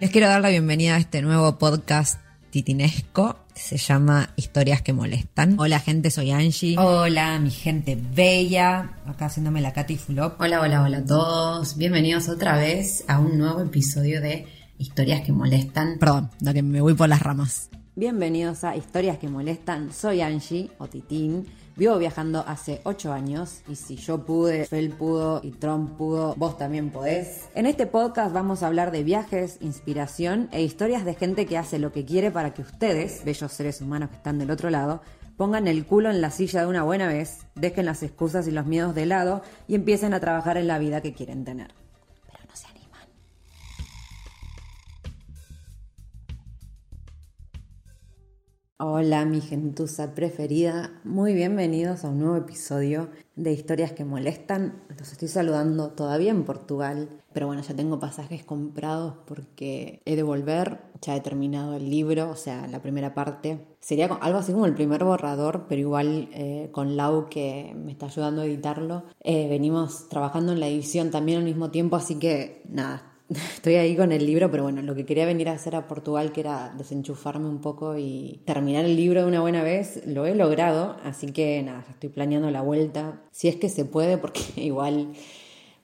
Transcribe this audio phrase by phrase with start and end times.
[0.00, 4.92] Les quiero dar la bienvenida a este nuevo podcast titinesco que se llama Historias que
[4.92, 5.58] molestan.
[5.58, 6.78] Hola gente, soy Angie.
[6.78, 8.92] Hola, mi gente bella.
[9.06, 10.40] Acá haciéndome la Katy Fulop.
[10.40, 11.76] Hola, hola, hola a todos.
[11.76, 14.46] Bienvenidos otra vez a un nuevo episodio de
[14.78, 15.98] Historias que molestan.
[15.98, 17.68] Perdón, la que me voy por las ramas.
[17.96, 19.92] Bienvenidos a Historias que molestan.
[19.92, 21.44] Soy Angie o Titín.
[21.78, 26.58] Vivo viajando hace 8 años y si yo pude, Fel pudo y Trump pudo, vos
[26.58, 27.48] también podés.
[27.54, 31.78] En este podcast vamos a hablar de viajes, inspiración e historias de gente que hace
[31.78, 35.02] lo que quiere para que ustedes, bellos seres humanos que están del otro lado,
[35.36, 38.66] pongan el culo en la silla de una buena vez, dejen las excusas y los
[38.66, 41.68] miedos de lado y empiecen a trabajar en la vida que quieren tener.
[48.80, 54.84] Hola mi gentuza preferida, muy bienvenidos a un nuevo episodio de Historias que Molestan.
[54.96, 60.22] Los estoy saludando todavía en Portugal, pero bueno, ya tengo pasajes comprados porque he de
[60.22, 63.66] volver, ya he terminado el libro, o sea, la primera parte.
[63.80, 68.06] Sería algo así como el primer borrador, pero igual eh, con Lau que me está
[68.06, 69.02] ayudando a editarlo.
[69.24, 73.94] Eh, venimos trabajando en la edición también al mismo tiempo, así que nada, Estoy ahí
[73.94, 76.72] con el libro, pero bueno, lo que quería venir a hacer a Portugal, que era
[76.78, 81.30] desenchufarme un poco y terminar el libro de una buena vez, lo he logrado, así
[81.32, 85.12] que nada, estoy planeando la vuelta, si es que se puede, porque igual,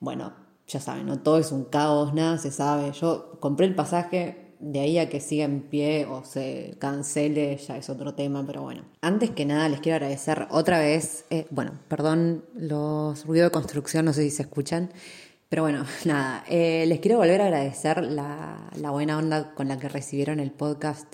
[0.01, 0.33] bueno,
[0.67, 2.93] ya saben, no todo es un caos, nada se sabe.
[2.93, 7.77] Yo compré el pasaje, de ahí a que siga en pie o se cancele ya
[7.77, 8.85] es otro tema, pero bueno.
[9.03, 14.07] Antes que nada les quiero agradecer otra vez, eh, bueno, perdón los ruidos de construcción,
[14.07, 14.91] no sé si se escuchan.
[15.55, 19.79] Pero bueno, nada, eh, les quiero volver a agradecer la, la, buena onda con la
[19.79, 21.07] que recibieron el podcast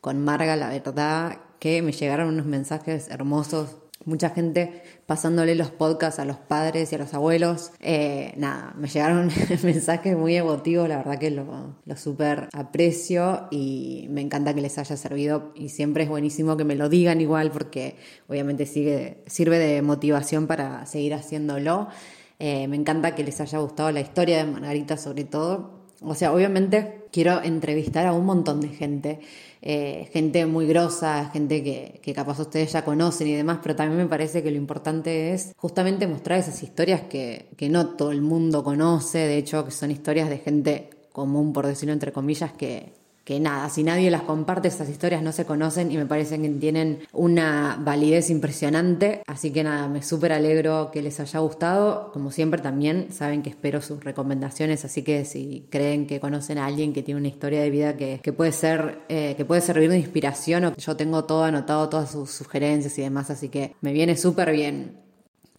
[0.00, 6.20] con Marga, la verdad que me llegaron unos mensajes hermosos, mucha gente pasándole los podcasts
[6.20, 7.72] a los padres y a los abuelos.
[7.80, 9.32] Eh, nada, me llegaron
[9.64, 14.78] mensajes muy emotivos, la verdad que lo, lo súper aprecio y me encanta que les
[14.78, 17.96] haya servido y siempre es buenísimo que me lo digan igual porque
[18.28, 21.88] obviamente sigue, sirve de motivación para seguir haciéndolo.
[22.38, 25.78] Eh, me encanta que les haya gustado la historia de Margarita sobre todo.
[26.00, 29.20] O sea, obviamente quiero entrevistar a un montón de gente,
[29.62, 33.98] eh, gente muy grosa, gente que, que, capaz ustedes ya conocen y demás, pero también
[33.98, 38.22] me parece que lo importante es justamente mostrar esas historias que, que no todo el
[38.22, 42.92] mundo conoce, de hecho que son historias de gente común, por decirlo entre comillas, que,
[43.28, 46.48] que nada, si nadie las comparte, esas historias no se conocen y me parecen que
[46.48, 49.22] tienen una validez impresionante.
[49.26, 52.10] Así que nada, me súper alegro que les haya gustado.
[52.12, 56.64] Como siempre también saben que espero sus recomendaciones, así que si creen que conocen a
[56.64, 59.90] alguien que tiene una historia de vida que, que puede ser, eh, que puede servir
[59.90, 63.92] de inspiración, o yo tengo todo anotado, todas sus sugerencias y demás, así que me
[63.92, 65.07] viene súper bien.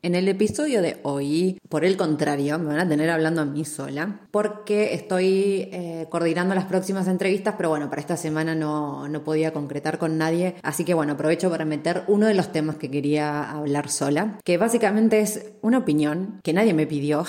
[0.02, 3.66] En el episodio de hoy, por el contrario, me van a tener hablando a mí
[3.66, 9.26] sola, porque estoy eh, coordinando las próximas entrevistas, pero bueno, para esta semana no, no
[9.26, 12.90] podía concretar con nadie, así que bueno, aprovecho para meter uno de los temas que
[12.90, 17.26] quería hablar sola, que básicamente es una opinión que nadie me pidió,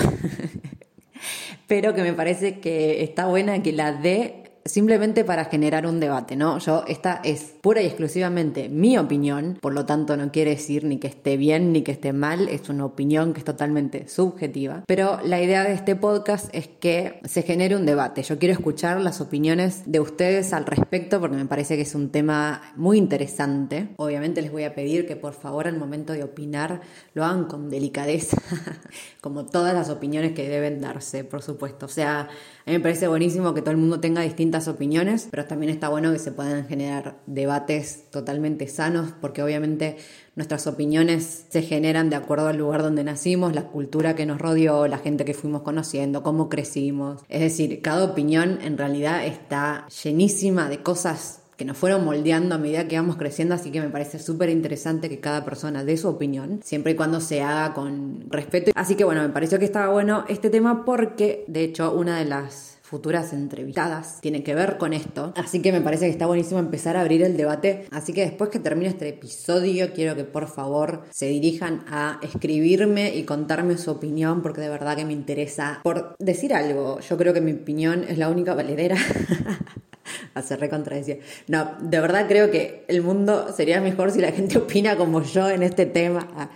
[1.67, 6.37] pero que me parece que está buena que la dé simplemente para generar un debate,
[6.37, 6.59] ¿no?
[6.59, 10.99] Yo, esta es pura y exclusivamente mi opinión, por lo tanto no quiere decir ni
[10.99, 15.19] que esté bien ni que esté mal, es una opinión que es totalmente subjetiva, pero
[15.25, 18.23] la idea de este podcast es que se genere un debate.
[18.23, 22.11] Yo quiero escuchar las opiniones de ustedes al respecto porque me parece que es un
[22.11, 23.89] tema muy interesante.
[23.97, 26.81] Obviamente les voy a pedir que por favor al momento de opinar
[27.15, 28.37] lo hagan con delicadeza,
[29.21, 31.87] como todas las opiniones que deben darse, por supuesto.
[31.87, 32.29] O sea,
[32.71, 35.89] a mí me parece buenísimo que todo el mundo tenga distintas opiniones, pero también está
[35.89, 39.97] bueno que se puedan generar debates totalmente sanos, porque obviamente
[40.37, 44.87] nuestras opiniones se generan de acuerdo al lugar donde nacimos, la cultura que nos rodeó,
[44.87, 47.23] la gente que fuimos conociendo, cómo crecimos.
[47.29, 52.59] Es decir, cada opinión en realidad está llenísima de cosas que nos fueron moldeando a
[52.59, 56.09] medida que íbamos creciendo, así que me parece súper interesante que cada persona dé su
[56.09, 58.73] opinión, siempre y cuando se haga con respeto.
[58.75, 62.25] Así que bueno, me pareció que estaba bueno este tema porque, de hecho, una de
[62.25, 65.35] las futuras entrevistadas tiene que ver con esto.
[65.37, 67.87] Así que me parece que está buenísimo empezar a abrir el debate.
[67.91, 73.15] Así que después que termine este episodio, quiero que por favor se dirijan a escribirme
[73.15, 75.81] y contarme su opinión, porque de verdad que me interesa.
[75.83, 78.97] Por decir algo, yo creo que mi opinión es la única valedera.
[80.35, 81.19] hacer recontradicción.
[81.49, 85.49] No, de verdad creo que el mundo sería mejor si la gente opina como yo
[85.49, 86.29] en este tema.
[86.37, 86.51] Ah,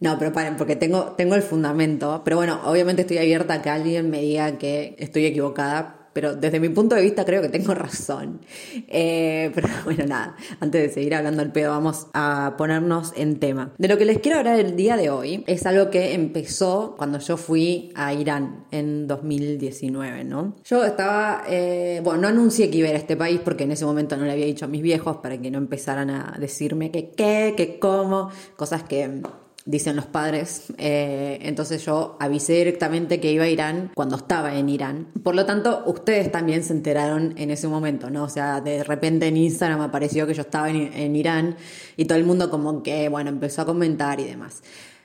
[0.00, 2.22] no, pero paren, porque tengo, tengo el fundamento.
[2.24, 6.60] Pero bueno, obviamente estoy abierta a que alguien me diga que estoy equivocada pero desde
[6.60, 8.40] mi punto de vista creo que tengo razón.
[8.88, 13.72] Eh, pero bueno, nada, antes de seguir hablando al pedo, vamos a ponernos en tema.
[13.76, 17.18] De lo que les quiero hablar el día de hoy es algo que empezó cuando
[17.18, 20.54] yo fui a Irán en 2019, ¿no?
[20.64, 23.72] Yo estaba, eh, bueno, no anuncié que iba a ir a este país porque en
[23.72, 26.90] ese momento no le había dicho a mis viejos para que no empezaran a decirme
[26.90, 29.22] que qué, que cómo, cosas que
[29.64, 30.64] dicen los padres.
[30.78, 35.08] Eh, entonces yo avisé directamente que iba a Irán cuando estaba en Irán.
[35.22, 38.24] Por lo tanto, ustedes también se enteraron en ese momento, ¿no?
[38.24, 41.56] O sea, de repente en Instagram apareció que yo estaba en, Irán
[41.96, 44.62] y todo el mundo como que, bueno, empezó a comentar y demás.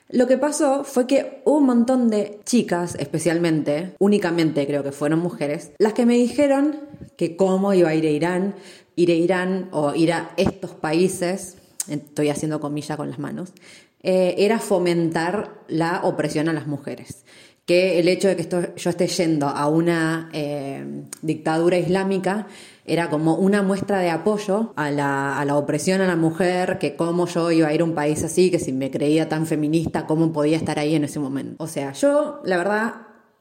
[0.10, 5.72] Lo que pasó fue que un montón de chicas, especialmente, únicamente creo que fueron mujeres,
[5.78, 6.80] las que me dijeron
[7.16, 8.56] que cómo iba a ir a Irán,
[8.96, 11.58] ir a Irán o ir a estos países,
[11.88, 13.54] estoy haciendo comillas con las manos,
[14.02, 17.26] eh, era fomentar la opresión a las mujeres.
[17.66, 22.48] Que el hecho de que yo esté yendo a una eh, dictadura islámica
[22.86, 26.96] era como una muestra de apoyo a la, a la, opresión a la mujer, que
[26.96, 30.08] cómo yo iba a ir a un país así, que si me creía tan feminista,
[30.08, 31.64] cómo podía estar ahí en ese momento.
[31.64, 32.94] O sea, yo, la verdad,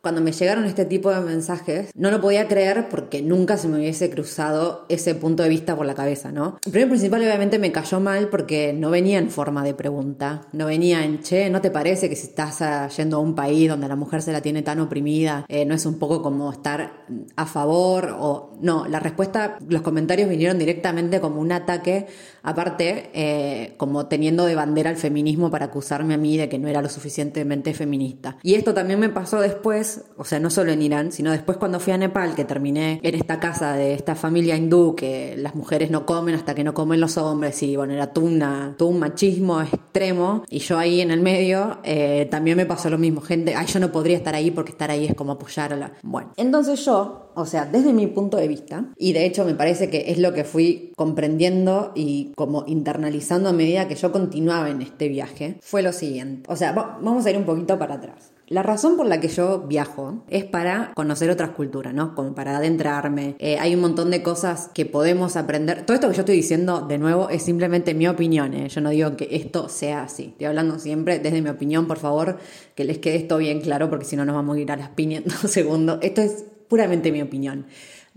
[0.03, 3.79] cuando me llegaron este tipo de mensajes, no lo podía creer porque nunca se me
[3.79, 6.59] hubiese cruzado ese punto de vista por la cabeza, ¿no?
[6.65, 10.67] El primer principal obviamente me cayó mal porque no venía en forma de pregunta, no
[10.67, 13.89] venía en, che, ¿no te parece que si estás ah, yendo a un país donde
[13.89, 17.05] la mujer se la tiene tan oprimida, eh, no es un poco como estar
[17.35, 18.87] a favor o no?
[18.87, 22.07] La respuesta, los comentarios vinieron directamente como un ataque,
[22.43, 26.69] aparte, eh, como teniendo de bandera el feminismo para acusarme a mí de que no
[26.69, 28.39] era lo suficientemente feminista.
[28.43, 31.81] Y esto también me pasó después o sea, no solo en Irán, sino después cuando
[31.81, 35.91] fui a Nepal, que terminé en esta casa de esta familia hindú, que las mujeres
[35.91, 40.45] no comen hasta que no comen los hombres, y bueno, era todo, un machismo extremo,
[40.49, 43.81] y yo ahí en el medio eh, también me pasó lo mismo, gente, ay, yo
[43.81, 45.93] no podría estar ahí porque estar ahí es como apoyarla.
[46.03, 49.91] Bueno, entonces yo, o sea, desde mi punto de vista, y de hecho me parece
[49.91, 54.83] que es lo que fui comprendiendo y como internalizando a medida que yo continuaba en
[54.83, 56.51] este viaje, fue lo siguiente.
[56.51, 58.33] O sea, vamos a ir un poquito para atrás.
[58.49, 62.15] La razón por la que yo viajo es para conocer otras culturas, ¿no?
[62.15, 63.37] Como para adentrarme.
[63.39, 65.85] Eh, hay un montón de cosas que podemos aprender.
[65.85, 68.55] Todo esto que yo estoy diciendo, de nuevo, es simplemente mi opinión.
[68.55, 68.71] ¿eh?
[68.71, 70.29] Yo no digo que esto sea así.
[70.33, 72.39] Estoy hablando siempre desde mi opinión, por favor,
[72.75, 74.89] que les quede esto bien claro, porque si no nos vamos a ir a las
[74.91, 75.99] piñas en dos segundos.
[76.01, 77.67] Esto es puramente mi opinión.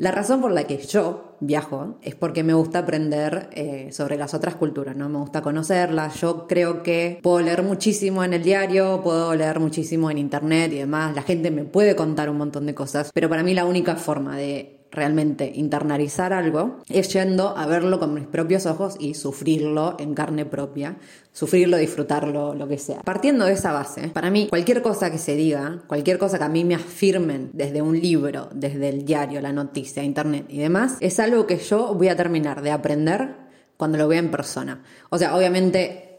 [0.01, 4.33] La razón por la que yo viajo es porque me gusta aprender eh, sobre las
[4.33, 5.09] otras culturas, ¿no?
[5.09, 6.19] Me gusta conocerlas.
[6.19, 10.77] Yo creo que puedo leer muchísimo en el diario, puedo leer muchísimo en internet y
[10.77, 11.15] demás.
[11.15, 14.35] La gente me puede contar un montón de cosas, pero para mí la única forma
[14.37, 20.13] de realmente internalizar algo es yendo a verlo con mis propios ojos y sufrirlo en
[20.13, 20.97] carne propia,
[21.31, 23.01] sufrirlo, disfrutarlo, lo que sea.
[23.01, 26.49] Partiendo de esa base, para mí cualquier cosa que se diga, cualquier cosa que a
[26.49, 31.19] mí me afirmen desde un libro, desde el diario, la noticia, internet y demás, es
[31.19, 33.35] algo que yo voy a terminar de aprender
[33.77, 34.83] cuando lo vea en persona.
[35.09, 36.10] O sea, obviamente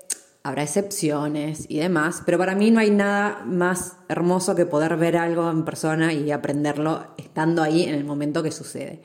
[0.45, 5.17] habrá excepciones y demás, pero para mí no hay nada más hermoso que poder ver
[5.17, 9.03] algo en persona y aprenderlo estando ahí en el momento que sucede.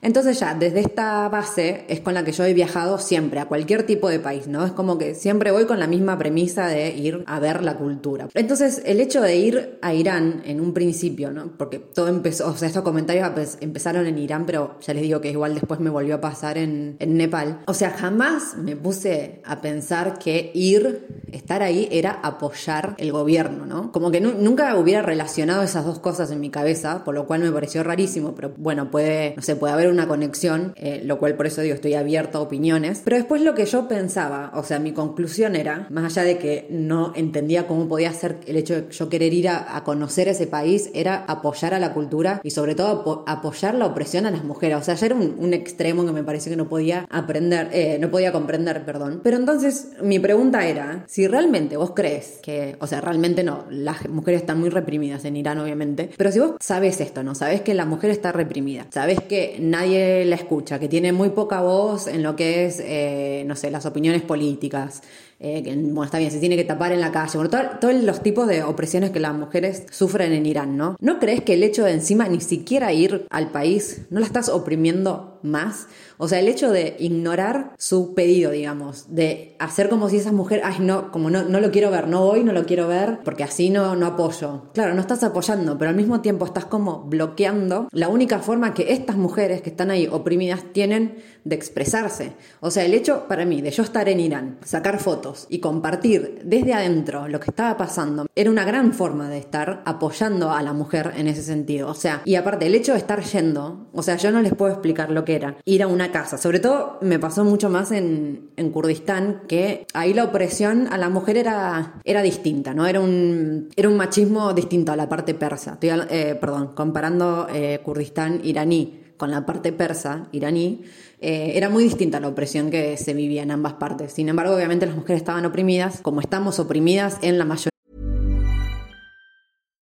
[0.00, 3.84] Entonces ya, desde esta base es con la que yo he viajado siempre, a cualquier
[3.84, 4.64] tipo de país, ¿no?
[4.64, 8.28] Es como que siempre voy con la misma premisa de ir a ver la cultura.
[8.34, 11.52] Entonces, el hecho de ir a Irán en un principio, ¿no?
[11.56, 15.30] Porque todo empezó, o sea, estos comentarios empezaron en Irán, pero ya les digo que
[15.30, 17.62] igual después me volvió a pasar en, Nepal.
[17.66, 23.66] O sea, jamás me puse a pensar que ir, estar ahí, era apoyar el gobierno,
[23.66, 23.90] ¿no?
[23.92, 27.50] Como que nunca hubiera relacionado esas dos cosas en mi cabeza, por lo cual me
[27.50, 31.46] pareció rarísimo, pero bueno, puede, no sé, puede haber una conexión, eh, lo cual por
[31.46, 33.02] eso digo, estoy abierta a opiniones.
[33.04, 36.66] Pero después lo que yo pensaba, o sea, mi conclusión era, más allá de que
[36.70, 40.90] no entendía cómo podía ser el hecho de yo querer ir a, conocer ese país,
[40.92, 44.78] era apoyar a la cultura y sobre todo apoyar la opresión a las mujeres.
[44.78, 48.10] O sea, ya era un, extremo que me pareció que no podía aprender, eh, no
[48.10, 49.20] podía comprender, perdón.
[49.22, 54.08] Pero entonces mi pregunta era, si realmente vos crees que, o sea, realmente no, las
[54.08, 57.34] mujeres están muy reprimidas en Irán, obviamente, pero si vos sabes esto, ¿no?
[57.34, 61.60] Sabes que la mujer está reprimida, sabes que nadie la escucha, que tiene muy poca
[61.60, 65.02] voz en lo que es, eh, no sé, las opiniones políticas,
[65.40, 68.22] eh, que, bueno, está bien, se tiene que tapar en la calle, bueno, todos los
[68.22, 70.96] tipos de opresiones que las mujeres sufren en Irán, ¿no?
[71.00, 74.48] ¿No crees que el hecho de encima ni siquiera ir al país, no la estás
[74.48, 75.86] oprimiendo más?
[76.16, 80.62] O sea, el hecho de ignorar su pedido, digamos, de hacer como si esa mujer,
[80.64, 83.44] ay, no, como no, no lo quiero ver, no voy, no lo quiero ver, porque
[83.44, 84.64] así no, no apoyo.
[84.74, 88.92] Claro, no estás apoyando, pero al mismo tiempo estás como bloqueando la única forma que
[88.92, 92.32] estas mujeres que están ahí oprimidas tienen de expresarse.
[92.58, 96.40] O sea, el hecho para mí de yo estar en Irán, sacar fotos y compartir
[96.44, 100.72] desde adentro lo que estaba pasando, era una gran forma de estar apoyando a la
[100.72, 101.88] mujer en ese sentido.
[101.88, 104.72] O sea, y aparte el hecho de estar yendo, o sea, yo no les puedo
[104.72, 106.38] explicar lo que era ir a una casa.
[106.38, 111.08] Sobre todo me pasó mucho más en, en Kurdistán, que ahí la opresión a la
[111.08, 112.86] mujer era, era distinta, ¿no?
[112.86, 115.72] Era un, era un machismo distinto a la parte persa.
[115.74, 120.84] Estoy, eh, perdón, comparando eh, Kurdistán iraní con la parte persa iraní,
[121.20, 124.12] eh, era muy distinta la opresión que se vivía en ambas partes.
[124.12, 127.70] Sin embargo, obviamente las mujeres estaban oprimidas, como estamos oprimidas en la mayoría.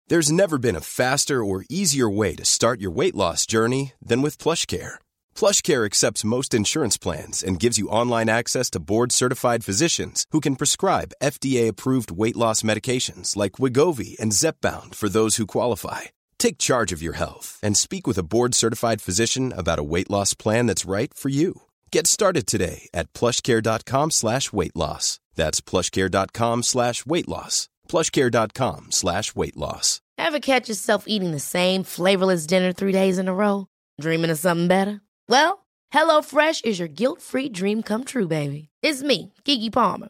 [0.07, 4.21] There's never been a faster or easier way to start your weight loss journey than
[4.21, 4.99] with PlushCare.
[5.33, 10.57] PlushCare accepts most insurance plans and gives you online access to board-certified physicians who can
[10.57, 16.11] prescribe FDA-approved weight loss medications like Wigovi and Zepbound for those who qualify.
[16.41, 20.33] Take charge of your health and speak with a board-certified physician about a weight loss
[20.33, 21.61] plan that's right for you.
[21.91, 25.19] Get started today at plushcare.com slash weight loss.
[25.35, 27.69] That's plushcare.com slash weight loss.
[27.87, 30.01] plushcare.com slash weight loss.
[30.17, 33.67] Ever catch yourself eating the same flavorless dinner three days in a row?
[33.99, 34.99] Dreaming of something better?
[35.29, 38.69] Well, HelloFresh is your guilt-free dream come true, baby.
[38.81, 40.09] It's me, Kiki Palmer.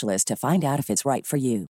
[0.00, 1.66] specialist to find out if it's right for you.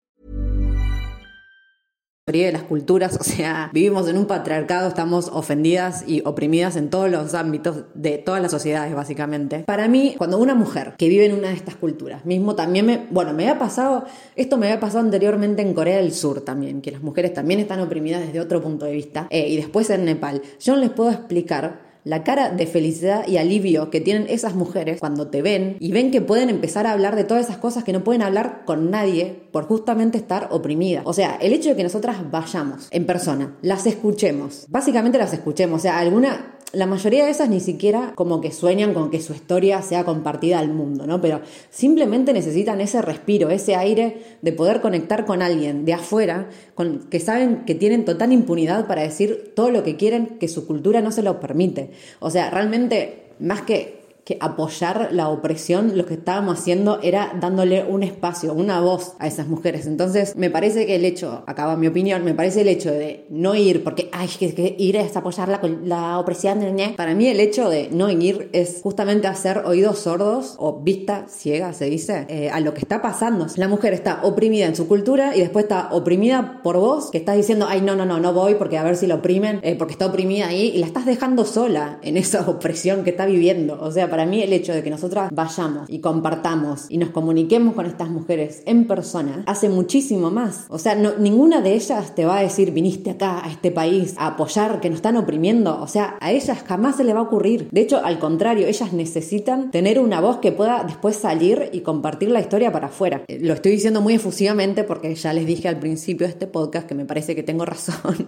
[2.31, 7.11] de las culturas, o sea, vivimos en un patriarcado, estamos ofendidas y oprimidas en todos
[7.11, 9.61] los ámbitos de todas las sociedades, básicamente.
[9.61, 13.07] Para mí, cuando una mujer que vive en una de estas culturas, mismo también me,
[13.11, 14.05] bueno, me había pasado,
[14.37, 17.81] esto me había pasado anteriormente en Corea del Sur también, que las mujeres también están
[17.81, 20.43] oprimidas desde otro punto de vista, eh, y después en Nepal.
[20.61, 25.01] Yo no les puedo explicar la cara de felicidad y alivio que tienen esas mujeres
[25.01, 27.93] cuando te ven y ven que pueden empezar a hablar de todas esas cosas que
[27.93, 31.05] no pueden hablar con nadie por justamente estar oprimidas.
[31.07, 35.81] O sea, el hecho de que nosotras vayamos en persona, las escuchemos, básicamente las escuchemos,
[35.81, 39.33] o sea, alguna la mayoría de esas ni siquiera como que sueñan con que su
[39.33, 41.21] historia sea compartida al mundo, ¿no?
[41.21, 47.09] Pero simplemente necesitan ese respiro, ese aire de poder conectar con alguien de afuera, con,
[47.11, 51.01] que saben que tienen total impunidad para decir todo lo que quieren, que su cultura
[51.01, 51.91] no se lo permite.
[52.21, 53.99] O sea, realmente, más que
[54.29, 59.27] que apoyar la opresión, lo que estábamos haciendo era dándole un espacio, una voz a
[59.27, 59.87] esas mujeres.
[59.87, 63.55] Entonces, me parece que el hecho, acaba mi opinión, me parece el hecho de no
[63.55, 66.59] ir, porque, ay, que, ir es apoyar la, la opresión,
[66.97, 71.73] para mí el hecho de no ir es justamente hacer oídos sordos o vista ciega,
[71.73, 73.47] se dice, eh, a lo que está pasando.
[73.57, 77.37] La mujer está oprimida en su cultura y después está oprimida por vos, que estás
[77.37, 79.93] diciendo, ay, no, no, no, no voy porque a ver si lo oprimen, eh, porque
[79.93, 83.79] está oprimida ahí y la estás dejando sola en esa opresión que está viviendo.
[83.81, 87.75] O sea, para mí el hecho de que nosotras vayamos y compartamos y nos comuniquemos
[87.75, 90.67] con estas mujeres en persona hace muchísimo más.
[90.69, 94.08] O sea, no, ninguna de ellas te va a decir viniste acá a este país
[94.17, 95.81] a apoyar que nos están oprimiendo.
[95.81, 97.69] O sea, a ellas jamás se le va a ocurrir.
[97.71, 102.31] De hecho, al contrario, ellas necesitan tener una voz que pueda después salir y compartir
[102.31, 103.23] la historia para afuera.
[103.29, 106.87] Eh, lo estoy diciendo muy efusivamente porque ya les dije al principio de este podcast
[106.87, 108.27] que me parece que tengo razón.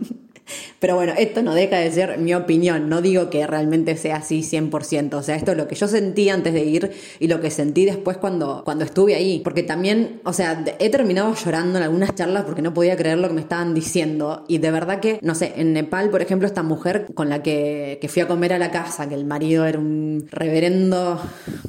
[0.79, 4.41] Pero bueno, esto no deja de ser mi opinión, no digo que realmente sea así
[4.41, 7.51] 100%, o sea, esto es lo que yo sentí antes de ir y lo que
[7.51, 12.15] sentí después cuando, cuando estuve ahí, porque también, o sea, he terminado llorando en algunas
[12.15, 15.35] charlas porque no podía creer lo que me estaban diciendo y de verdad que, no
[15.35, 18.71] sé, en Nepal, por ejemplo, esta mujer con la que, fui a comer a la
[18.71, 21.21] casa, que el marido era un reverendo,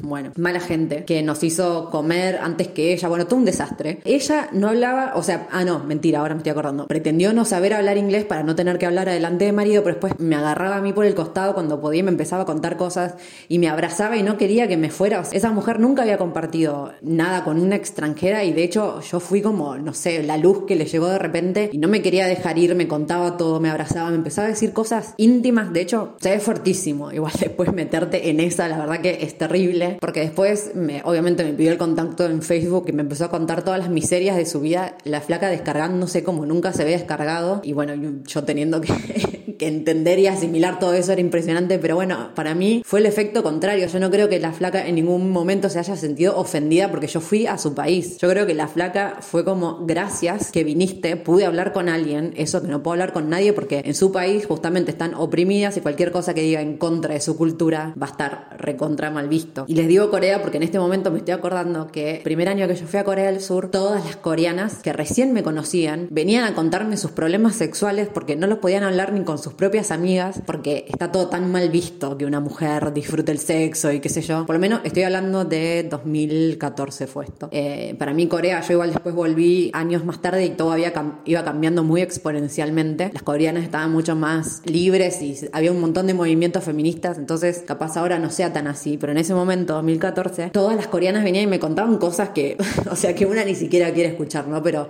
[0.02, 4.00] bueno, mala gente, que nos hizo comer antes que ella, bueno, todo un desastre.
[4.06, 7.74] Ella no hablaba, o sea, ah, no, mentira, ahora me estoy acordando, pretendió no saber
[7.74, 10.82] hablar inglés para no tener que hablar adelante de marido, pero después me agarraba a
[10.82, 13.16] mí por el costado cuando podía y me empezaba a contar cosas
[13.48, 15.22] y me abrazaba y no quería que me fuera.
[15.32, 19.78] esa mujer nunca había compartido nada con una extranjera y de hecho yo fui como,
[19.78, 22.76] no sé, la luz que le llegó de repente y no me quería dejar ir,
[22.76, 25.74] me contaba todo, me abrazaba, me empezaba a decir cosas íntimas.
[25.74, 27.12] De hecho, se ve fuertísimo.
[27.12, 31.54] Igual después meterte en esa, la verdad que es terrible, porque después me, obviamente me
[31.54, 34.62] pidió el contacto en Facebook y me empezó a contar todas las miserias de su
[34.62, 37.94] vida, la flaca descargándose como nunca se había descargado y bueno,
[38.26, 43.00] yo tenía que, entender y asimilar todo eso era impresionante, pero bueno, para mí fue
[43.00, 43.88] el efecto contrario.
[43.88, 47.22] Yo no creo que la flaca en ningún momento se haya sentido ofendida porque yo
[47.22, 48.18] fui a su país.
[48.18, 52.62] Yo creo que la flaca fue como, gracias que viniste, pude hablar con alguien, eso
[52.62, 56.12] que no puedo hablar con nadie porque en su país justamente están oprimidas y cualquier
[56.12, 59.66] cosa que diga en contra de su cultura va a estar recontra mal visto.
[59.68, 62.68] Y les digo Corea porque en este momento me estoy acordando que el primer año
[62.68, 66.44] que yo fui a Corea del Sur, todas las coreanas que recién me conocían venían
[66.44, 70.42] a contarme sus problemas sexuales porque no los podían hablar ni con sus propias amigas
[70.46, 74.22] porque está todo tan mal visto que una mujer disfrute el sexo y qué sé
[74.22, 74.46] yo.
[74.46, 77.50] Por lo menos estoy hablando de 2014 fue esto.
[77.52, 81.84] Eh, para mí Corea, yo igual después volví años más tarde y todo iba cambiando
[81.84, 83.12] muy exponencialmente.
[83.14, 87.98] Las coreanas estaban mucho más libres y había un montón de movimientos feministas, entonces capaz
[87.98, 91.48] ahora no sea tan así, pero en ese momento, 2014, todas las coreanas venían y
[91.48, 92.58] me contaban cosas que,
[92.92, 94.62] o sea, que una ni siquiera quiere escuchar, ¿no?
[94.64, 94.90] Pero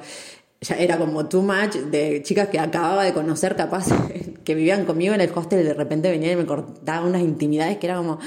[0.61, 3.87] ya era como too much de chicas que acababa de conocer capaz
[4.45, 7.77] que vivían conmigo en el hostel y de repente venían y me cortaban unas intimidades
[7.77, 8.19] que era como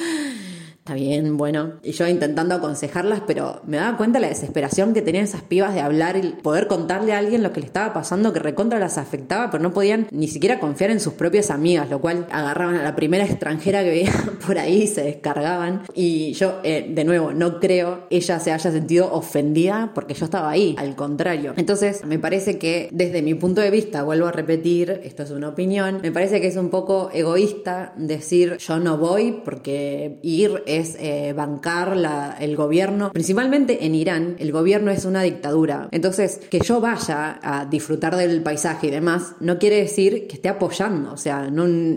[0.85, 1.73] está bien, bueno.
[1.83, 5.81] Y yo intentando aconsejarlas, pero me daba cuenta la desesperación que tenían esas pibas de
[5.81, 9.51] hablar y poder contarle a alguien lo que le estaba pasando, que recontra las afectaba,
[9.51, 12.95] pero no podían ni siquiera confiar en sus propias amigas, lo cual agarraban a la
[12.95, 15.85] primera extranjera que veían por ahí y se descargaban.
[15.95, 20.51] Y yo, eh, de nuevo, no creo ella se haya sentido ofendida porque yo estaba
[20.51, 21.55] ahí, al contrario.
[21.57, 25.49] Entonces, me parece que desde mi punto de vista, vuelvo a repetir, esto es una
[25.49, 30.74] opinión, me parece que es un poco egoísta decir yo no voy porque ir es
[30.99, 31.97] eh, bancar
[32.41, 33.13] el gobierno.
[33.13, 35.89] Principalmente en Irán, el gobierno es una dictadura.
[35.91, 40.49] Entonces, que yo vaya a disfrutar del paisaje y demás, no quiere decir que esté
[40.49, 41.13] apoyando.
[41.13, 41.51] O sea,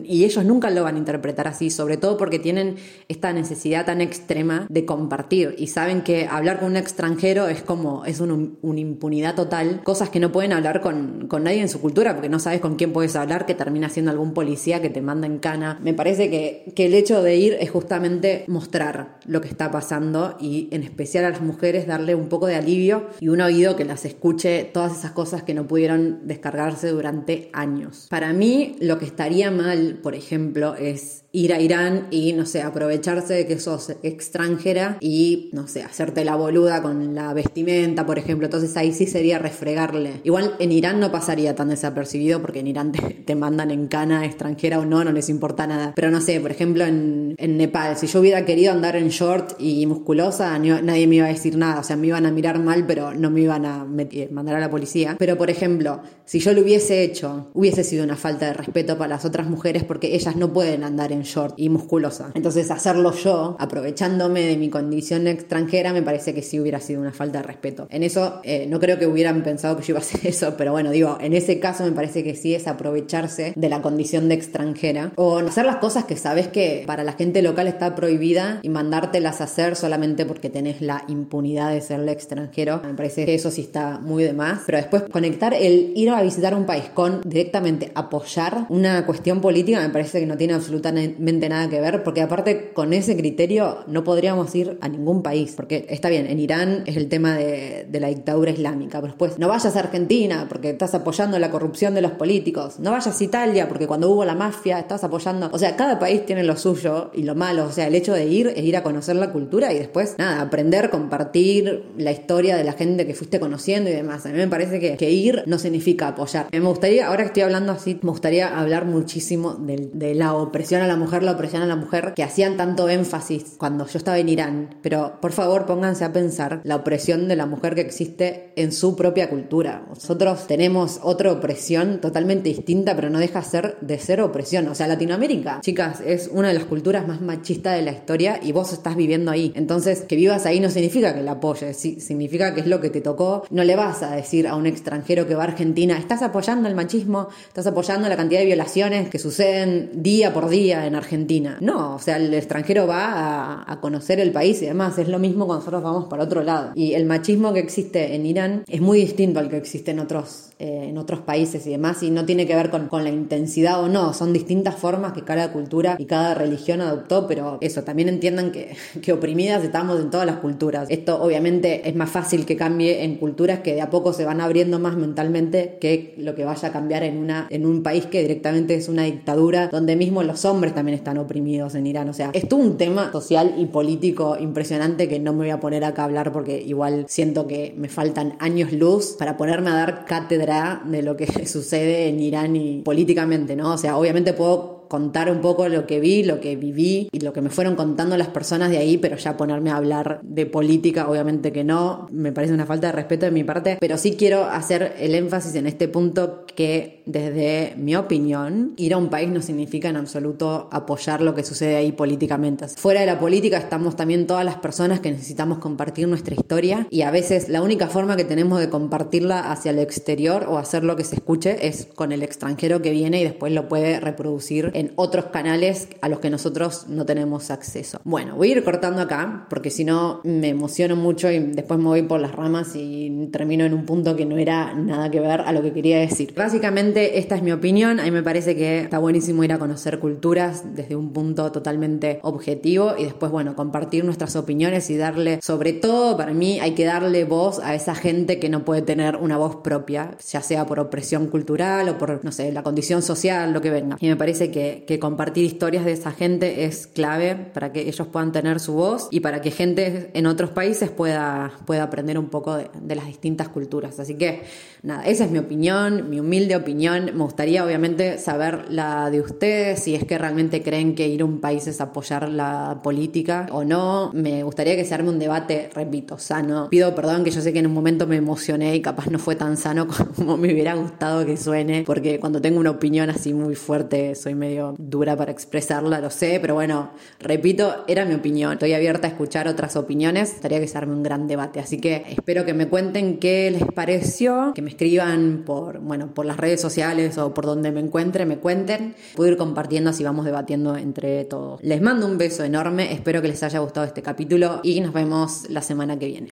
[0.03, 2.75] y ellos nunca lo van a interpretar así, sobre todo porque tienen
[3.07, 8.05] esta necesidad tan extrema de compartir y saben que hablar con un extranjero es como,
[8.05, 12.13] es una impunidad total, cosas que no pueden hablar con, con nadie en su cultura
[12.13, 15.27] porque no sabes con quién puedes hablar, que termina siendo algún policía que te manda
[15.27, 15.79] en cana.
[15.81, 19.71] Me parece que, que el hecho de ir es justamente mostrar mostrar lo que está
[19.71, 23.77] pasando y en especial a las mujeres darle un poco de alivio y un oído
[23.77, 28.07] que las escuche todas esas cosas que no pudieron descargarse durante años.
[28.09, 32.63] Para mí lo que estaría mal, por ejemplo, es ir a Irán y, no sé,
[32.63, 38.17] aprovecharse de que sos extranjera y, no sé, hacerte la boluda con la vestimenta, por
[38.17, 38.47] ejemplo.
[38.47, 40.21] Entonces ahí sí sería refregarle.
[40.23, 44.79] Igual en Irán no pasaría tan desapercibido porque en Irán te, mandan en cana extranjera
[44.79, 45.93] o no, no les importa nada.
[45.95, 49.53] Pero no sé, por ejemplo en, en Nepal, si yo hubiera querido andar en short
[49.59, 51.79] y musculosa, nadie me iba a decir nada.
[51.79, 53.85] O sea, me iban a mirar mal, pero no me iban a
[54.31, 55.15] mandar a la policía.
[55.19, 59.09] Pero por ejemplo, si yo lo hubiese hecho, hubiese sido una falta de respeto para
[59.09, 62.31] las otras mujeres porque ellas no pueden andar en short y musculosa.
[62.33, 67.13] Entonces hacerlo yo, aprovechándome de mi condición extranjera, me parece que sí hubiera sido una
[67.13, 67.87] falta de respeto.
[67.89, 70.71] En eso eh, no creo que hubieran pensado que yo iba a hacer eso, pero
[70.71, 74.35] bueno, digo, en ese caso me parece que sí es aprovecharse de la condición de
[74.35, 78.69] extranjera o hacer las cosas que sabes que para la gente local está prohibida y
[78.69, 82.81] mandártelas a hacer solamente porque tenés la impunidad de serle extranjero.
[82.83, 84.61] Me parece que eso sí está muy de más.
[84.65, 89.79] Pero después conectar el ir a visitar un país con directamente apoyar una cuestión política
[89.79, 94.03] me parece que no tiene absolutamente nada que ver porque aparte con ese criterio no
[94.03, 95.53] podríamos ir a ningún país.
[95.55, 99.39] Porque está bien, en Irán es el tema de, de la dictadura islámica, pero después
[99.39, 102.79] no vayas a Argentina porque estás apoyando la corrupción de los políticos.
[102.79, 105.49] No vayas a Italia porque cuando hubo la mafia estás apoyando.
[105.51, 107.65] O sea, cada país tiene lo suyo y lo malo.
[107.65, 110.41] O sea, el hecho de ir es ir a conocer la cultura y después, nada,
[110.41, 114.25] aprender, compartir la historia de la gente que fuiste conociendo y demás.
[114.25, 116.47] A mí me parece que, que ir no significa apoyar.
[116.51, 120.81] Me gustaría, ahora que estoy hablando así, me gustaría hablar muchísimo de, de la opresión
[120.81, 124.19] a la mujer, la opresión a la mujer, que hacían tanto énfasis cuando yo estaba
[124.19, 124.75] en Irán.
[124.81, 128.95] Pero por favor, pónganse a pensar la opresión de la mujer que existe en su
[128.95, 129.85] propia cultura.
[129.89, 134.67] Nosotros tenemos otra opresión totalmente distinta, pero no deja ser de ser opresión.
[134.67, 138.51] O sea, Latinoamérica, chicas, es una de las culturas más machistas de la historia y
[138.51, 139.51] vos estás viviendo ahí.
[139.55, 143.01] Entonces, que vivas ahí no significa que la apoyes, significa que es lo que te
[143.01, 143.43] tocó.
[143.49, 146.75] No le vas a decir a un extranjero que va a Argentina, estás apoyando el
[146.75, 151.57] machismo, estás apoyando la cantidad de violaciones que suceden día por día en Argentina.
[151.61, 154.97] No, o sea, el extranjero va a, conocer el país y demás.
[154.97, 156.71] Es lo mismo cuando nosotros vamos para otro lado.
[156.75, 160.49] Y el machismo que existe en Irán es muy distinto al que existe en otros,
[160.59, 163.83] eh, en otros países y demás, y no tiene que ver con, con la intensidad
[163.83, 164.13] o no.
[164.13, 168.75] Son distintas formas que cada cultura y cada religión adoptó, pero eso, también entiendan que,
[169.01, 170.87] que oprimidas estamos en todas las culturas.
[170.89, 174.41] Esto obviamente es más fácil que cambie en culturas que de a poco se van
[174.41, 178.21] abriendo más mentalmente que lo que vaya a cambiar en, una, en un país que
[178.21, 182.09] directamente es una dictadura donde mismo los hombres también están oprimidos en Irán.
[182.09, 185.59] O sea, es todo un tema social y político impresionante que no me voy a
[185.59, 189.73] poner acá a hablar porque igual siento que me faltan años luz para ponerme a
[189.73, 193.73] dar cátedra de lo que sucede en Irán y políticamente, ¿no?
[193.73, 197.33] O sea, obviamente puedo contar un poco lo que vi, lo que viví y lo
[197.33, 201.09] que me fueron contando las personas de ahí, pero ya ponerme a hablar de política,
[201.09, 204.45] obviamente que no, me parece una falta de respeto de mi parte, pero sí quiero
[204.45, 209.41] hacer el énfasis en este punto que desde mi opinión, ir a un país no
[209.41, 212.67] significa en absoluto apoyar lo que sucede ahí políticamente.
[212.67, 217.01] Fuera de la política estamos también todas las personas que necesitamos compartir nuestra historia y
[217.03, 220.95] a veces la única forma que tenemos de compartirla hacia el exterior o hacer lo
[220.95, 224.91] que se escuche es con el extranjero que viene y después lo puede reproducir en
[224.95, 227.99] otros canales a los que nosotros no tenemos acceso.
[228.03, 231.85] Bueno, voy a ir cortando acá porque si no me emociono mucho y después me
[231.85, 235.41] voy por las ramas y termino en un punto que no era nada que ver
[235.41, 236.31] a lo que quería decir.
[236.37, 239.97] Básicamente esta es mi opinión, a mí me parece que está buenísimo ir a conocer
[239.97, 245.73] culturas desde un punto totalmente objetivo y después, bueno, compartir nuestras opiniones y darle, sobre
[245.73, 249.37] todo para mí hay que darle voz a esa gente que no puede tener una
[249.37, 253.61] voz propia, ya sea por opresión cultural o por, no sé, la condición social, lo
[253.61, 253.97] que venga.
[253.99, 258.07] Y me parece que que, compartir historias de esa gente es clave para que ellos
[258.07, 262.29] puedan tener su voz y para que gente en otros países pueda, pueda aprender un
[262.29, 263.99] poco de, de las distintas culturas.
[263.99, 264.43] Así que
[264.83, 267.05] nada, esa es mi opinión, mi humilde opinión.
[267.05, 271.25] Me gustaría obviamente saber la de ustedes, si es que realmente creen que ir a
[271.25, 274.11] un país es apoyar la política o no.
[274.13, 276.69] Me gustaría que se arme un debate, repito, sano.
[276.69, 279.35] Pido perdón que yo sé que en un momento me emocioné y capaz no fue
[279.35, 283.55] tan sano como me hubiera gustado que suene, porque cuando tengo una opinión así muy
[283.55, 288.53] fuerte soy medio dura para expresarla, lo sé, pero bueno, repito, era mi opinión.
[288.53, 290.33] Estoy abierta a escuchar otras opiniones.
[290.33, 291.59] Estaría que se un gran debate.
[291.59, 296.25] Así que espero que me cuenten qué les pareció, que me escriban por, bueno, por
[296.25, 298.95] las redes sociales o por donde me encuentre, me cuenten.
[299.15, 301.61] Puedo ir compartiendo así vamos debatiendo entre todos.
[301.63, 305.49] Les mando un beso enorme, espero que les haya gustado este capítulo y nos vemos
[305.49, 306.36] la semana que viene.